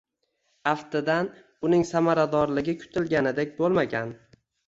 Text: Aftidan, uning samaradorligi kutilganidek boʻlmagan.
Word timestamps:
Aftidan, 0.69 1.27
uning 1.69 1.83
samaradorligi 1.91 2.75
kutilganidek 2.85 3.55
boʻlmagan. 3.61 4.17